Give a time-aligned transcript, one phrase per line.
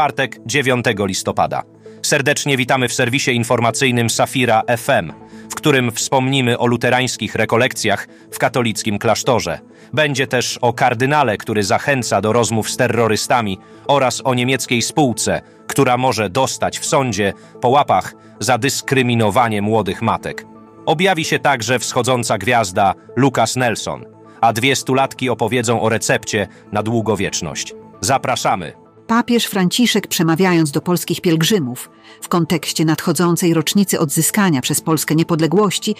[0.00, 1.62] czwartek 9 listopada.
[2.02, 5.12] Serdecznie witamy w serwisie informacyjnym Safira FM,
[5.50, 9.58] w którym wspomnimy o luterańskich rekolekcjach w katolickim klasztorze.
[9.92, 15.96] Będzie też o kardynale, który zachęca do rozmów z terrorystami oraz o niemieckiej spółce, która
[15.96, 20.46] może dostać w sądzie po łapach za dyskryminowanie młodych matek.
[20.86, 24.04] Objawi się także wschodząca gwiazda Lucas Nelson,
[24.40, 27.74] a dwie stulatki opowiedzą o recepcie na długowieczność.
[28.00, 28.89] Zapraszamy!
[29.10, 35.94] Papież Franciszek, przemawiając do polskich pielgrzymów w kontekście nadchodzącej rocznicy odzyskania przez Polskę niepodległości,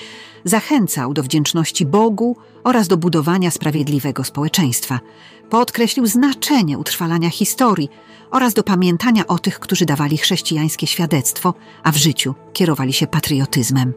[0.45, 5.01] zachęcał do wdzięczności Bogu oraz do budowania sprawiedliwego społeczeństwa.
[5.51, 7.89] Podkreślił znaczenie utrwalania historii
[8.31, 13.93] oraz do pamiętania o tych, którzy dawali chrześcijańskie świadectwo, a w życiu kierowali się patriotyzmem.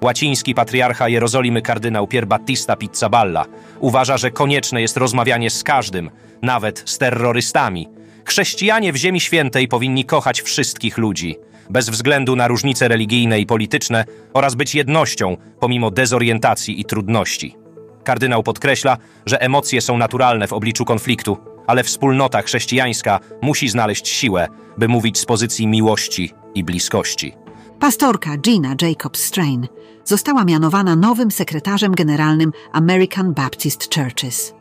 [0.00, 3.44] Łaciński patriarcha Jerozolimy kardynał Pier Battista Pizzaballa
[3.80, 6.10] uważa, że konieczne jest rozmawianie z każdym,
[6.42, 7.88] nawet z terrorystami.
[8.24, 11.36] Chrześcijanie w Ziemi Świętej powinni kochać wszystkich ludzi,
[11.70, 17.56] bez względu na różnice religijne i polityczne oraz być jednością pomimo dezorientacji i trudności.
[18.04, 24.48] Kardynał podkreśla, że emocje są naturalne w obliczu konfliktu, ale wspólnota chrześcijańska musi znaleźć siłę,
[24.78, 27.32] by mówić z pozycji miłości i bliskości.
[27.80, 29.66] Pastorka Gina Jacobs Strain
[30.04, 34.54] została mianowana nowym sekretarzem generalnym American Baptist Churches.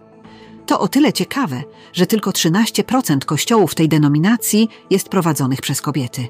[0.65, 6.27] To o tyle ciekawe, że tylko 13% kościołów tej denominacji jest prowadzonych przez kobiety.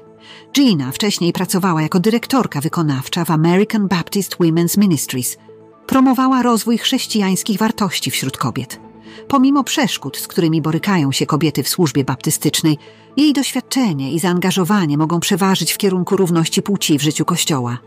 [0.54, 5.38] Gina wcześniej pracowała jako dyrektorka wykonawcza w American Baptist Women's Ministries.
[5.86, 8.80] Promowała rozwój chrześcijańskich wartości wśród kobiet.
[9.28, 12.78] Pomimo przeszkód, z którymi borykają się kobiety w służbie baptystycznej,
[13.16, 17.78] jej doświadczenie i zaangażowanie mogą przeważyć w kierunku równości płci w życiu Kościoła.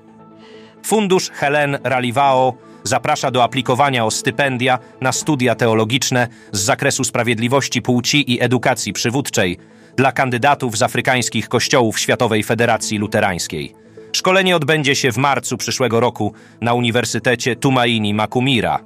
[0.84, 2.54] Fundusz Helen Ralivao
[2.88, 9.58] zaprasza do aplikowania o stypendia na studia teologiczne z zakresu sprawiedliwości płci i edukacji przywódczej
[9.98, 13.74] dla kandydatów z afrykańskich kościołów Światowej Federacji Luterańskiej.
[14.12, 18.80] Szkolenie odbędzie się w marcu przyszłego roku na Uniwersytecie Tumaini Makumira.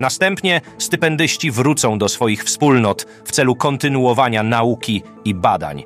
[0.00, 5.84] Następnie stypendyści wrócą do swoich wspólnot w celu kontynuowania nauki i badań.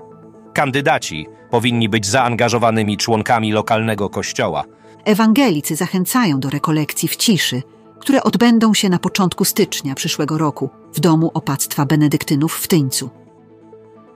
[0.55, 4.65] Kandydaci powinni być zaangażowanymi członkami lokalnego kościoła.
[5.05, 7.63] Ewangelicy zachęcają do rekolekcji w ciszy,
[8.01, 13.11] które odbędą się na początku stycznia przyszłego roku w domu opactwa benedyktynów w Tyńcu.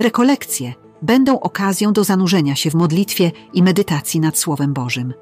[0.01, 5.15] Rekolekcje będą okazją do zanurzenia się w modlitwie i medytacji nad Słowem Bożym.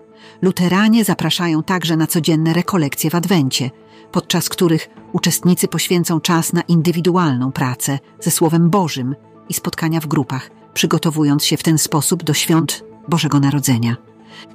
[0.43, 3.71] Luteranie zapraszają także na codzienne rekolekcje w Adwencie,
[4.13, 9.15] podczas których uczestnicy poświęcą czas na indywidualną pracę ze Słowem Bożym
[9.49, 13.97] i spotkania w grupach, przygotowując się w ten sposób do świąt Bożego Narodzenia.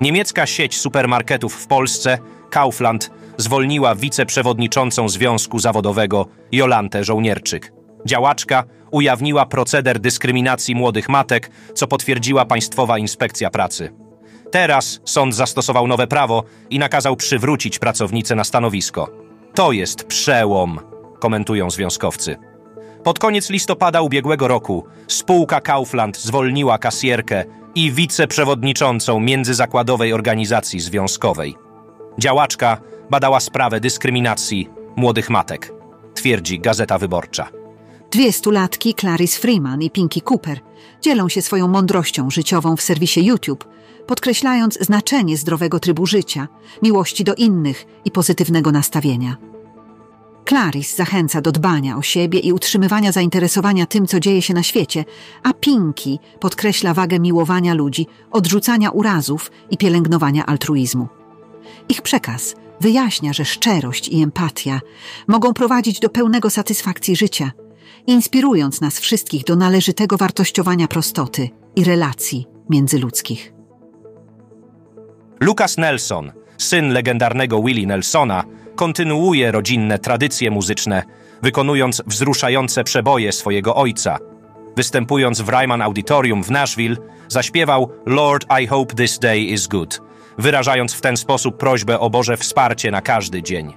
[0.02, 2.18] Niemiecka sieć supermarketów w Polsce,
[2.50, 7.74] Kaufland, zwolniła wiceprzewodniczącą Związku Zawodowego Jolantę Żołnierczyk.
[8.06, 13.94] Działaczka ujawniła proceder dyskryminacji młodych matek, co potwierdziła Państwowa Inspekcja Pracy.
[14.52, 19.10] Teraz sąd zastosował nowe prawo i nakazał przywrócić pracownicę na stanowisko.
[19.54, 20.80] To jest przełom,
[21.20, 22.38] komentują związkowcy.
[23.04, 27.46] Pod koniec listopada ubiegłego roku spółka Kaufland zwolniła kasjerkę
[27.78, 31.56] i wiceprzewodniczącą międzyzakładowej organizacji związkowej.
[32.20, 35.74] Działaczka badała sprawę dyskryminacji młodych matek,
[36.14, 37.50] twierdzi Gazeta Wyborcza.
[38.12, 40.60] Dwie stulatki, Clarice Freeman i Pinky Cooper,
[41.02, 43.66] dzielą się swoją mądrością życiową w serwisie YouTube,
[44.08, 46.48] podkreślając znaczenie zdrowego trybu życia,
[46.84, 49.38] miłości do innych i pozytywnego nastawienia.
[50.48, 55.06] Clarice zachęca do dbania o siebie i utrzymywania zainteresowania tym, co dzieje się na świecie,
[55.44, 61.08] a Pinky podkreśla wagę miłowania ludzi, odrzucania urazów i pielęgnowania altruizmu.
[61.90, 64.80] Ich przekaz wyjaśnia, że szczerość i empatia
[65.28, 67.52] mogą prowadzić do pełnego satysfakcji życia,
[68.08, 73.54] inspirując nas wszystkich do należytego wartościowania prostoty i relacji międzyludzkich.
[75.40, 78.44] Lucas Nelson, syn legendarnego Willie Nelsona,
[78.78, 81.04] kontynuuje rodzinne tradycje muzyczne,
[81.42, 84.18] wykonując wzruszające przeboje swojego ojca.
[84.76, 86.98] Występując w Ryman Auditorium w Nashville,
[87.28, 90.02] zaśpiewał Lord I hope this day is good,
[90.38, 93.74] wyrażając w ten sposób prośbę o Boże wsparcie na każdy dzień.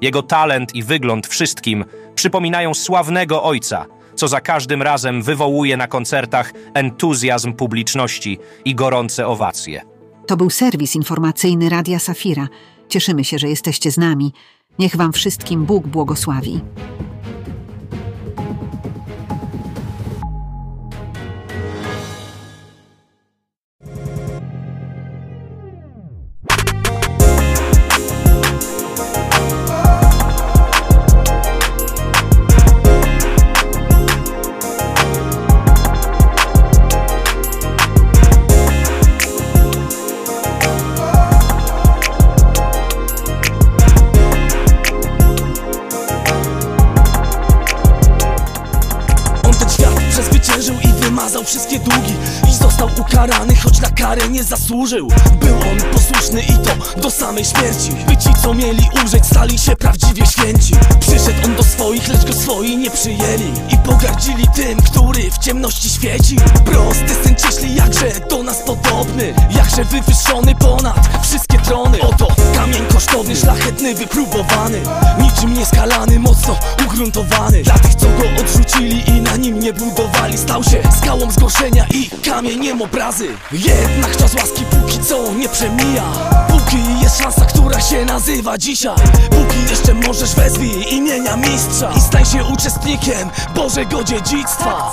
[0.00, 6.52] Jego talent i wygląd wszystkim przypominają sławnego ojca, co za każdym razem wywołuje na koncertach
[6.74, 9.82] entuzjazm publiczności i gorące owacje.
[10.26, 12.48] To był serwis informacyjny Radia Safira.
[12.90, 14.32] Cieszymy się, że jesteście z nami.
[14.78, 16.60] Niech Wam wszystkim Bóg błogosławi.
[51.44, 52.14] wszystkie długi
[52.84, 55.08] ukarany, choć na karę nie zasłużył.
[55.40, 57.90] Był on posłuszny i to do samej śmierci.
[58.06, 60.72] By ci co mieli umrzeć stali się prawdziwie święci.
[61.00, 63.52] Przyszedł on do swoich, lecz go swoi nie przyjęli.
[63.70, 66.36] I pogardzili tym, który w ciemności świeci.
[66.64, 69.34] Prosty syn cieśli jakże do nas podobny.
[69.50, 72.00] Jakże wywyższony ponad wszystkie trony.
[72.00, 74.80] Oto kamień kosztowny, szlachetny, wypróbowany.
[75.18, 77.62] Niczym nieskalany, mocno ugruntowany.
[77.62, 82.10] Dla tych co go odrzucili i na nim nie budowali Stał się skałą zgorszenia i
[82.78, 83.28] obrazy.
[83.52, 86.02] Jednak czas łaski póki co nie przemija.
[86.48, 88.96] Póki jest szansa, która się nazywa dzisiaj.
[89.30, 91.92] Póki jeszcze możesz wezwij imienia mistrza.
[91.96, 94.92] I stań się uczestnikiem Bożego dziedzictwa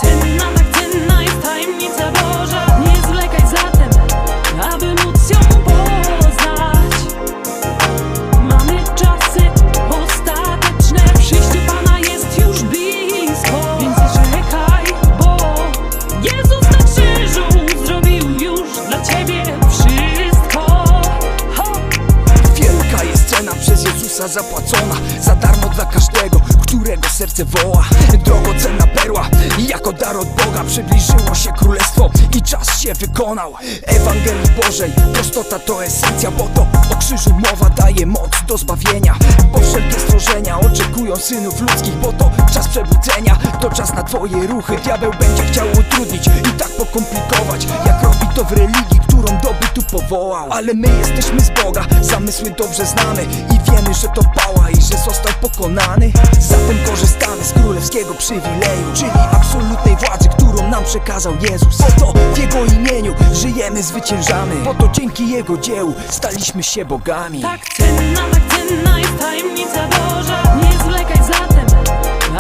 [24.37, 27.85] zapłacona Za darmo dla każdego, którego serce woła.
[28.25, 33.53] Drogocenna perła, jako dar od Boga Przybliżyło się królestwo i czas się wykonał.
[33.85, 36.61] Ewangelii Bożej, prostota to esencja Bo to
[36.93, 39.15] o krzyżu mowa daje moc do zbawienia.
[39.51, 44.77] Bo wszelkie stworzenia oczekują synów ludzkich Bo to czas przebudzenia, to czas na twoje ruchy.
[44.83, 49.81] Diabeł będzie chciał utrudnić i tak pokomplikować Jak robi to w religii, którą do bytu
[49.91, 50.47] powołał.
[50.51, 54.97] Ale my jesteśmy z Boga, zamysły dobrze znamy I wiemy, że to pała i że
[54.97, 56.11] został pokonany.
[56.39, 61.81] Zatem korzystamy z królewskiego przywileju Czyli absolutnej władzy, którą nam przekazał Jezus.
[61.81, 64.55] Oto w Jego imieniu żyjemy, zwyciężamy.
[64.55, 67.41] Bo to dzięki Jego dziełu staliśmy się bogami.
[67.41, 70.55] Tak cenna, tak cenna jest tajemnica Boża.
[70.55, 71.65] Nie zwlekaj zatem,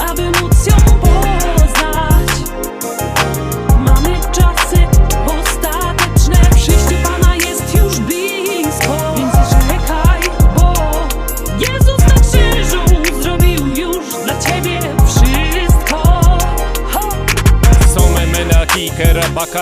[0.09, 0.96] aby móc ją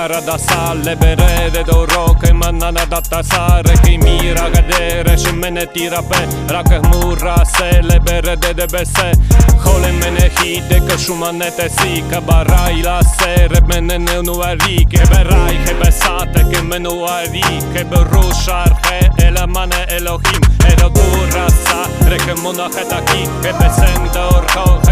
[0.08, 5.70] cara da sale Bere de doro că manana data sare Că mira cadere, și mene
[5.74, 9.10] tira pe Racă mura se le bere de de bese,
[9.64, 14.88] Hole mene hide că șumane te si Că barai la sere mene ne nu ari
[14.92, 20.42] Că berai că besate că mene nu ari Că berușar că ele mane Elohim.
[20.72, 24.85] Ero dura sa Recă monaheta ki Că besen de orho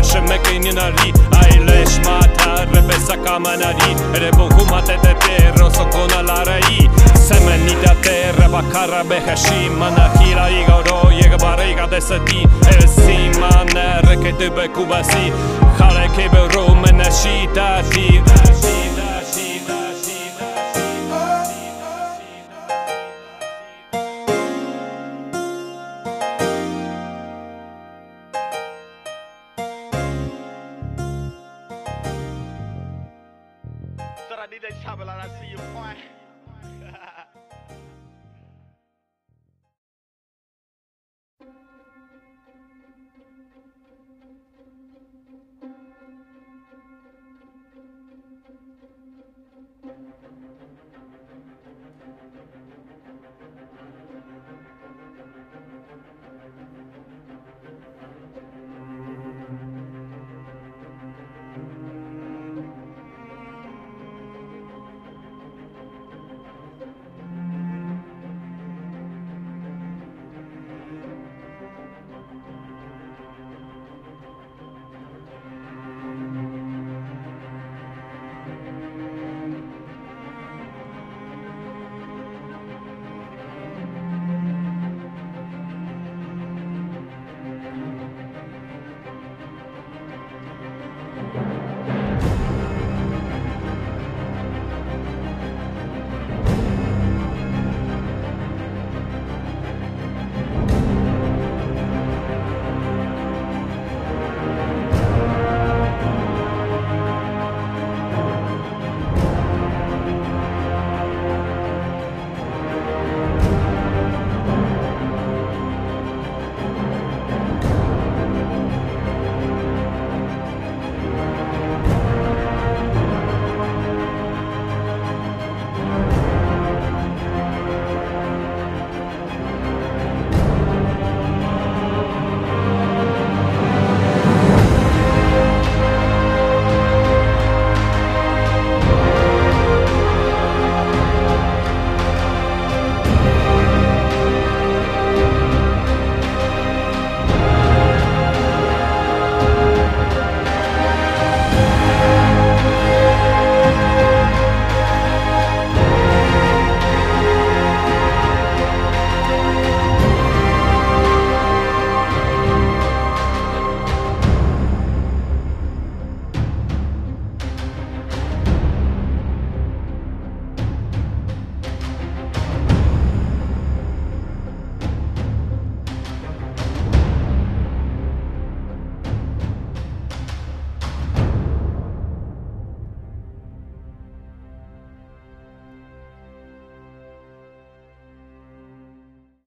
[3.34, 6.86] kamerari Rebohuma TTP, Rosokona larai
[7.18, 15.32] Semenidate, Rebakara Beheshi Manahira Igoro, Jegbarega Deseti Elsimane, Reketube Kubasi
[15.80, 18.22] Harekebe Rumeneshi Tafir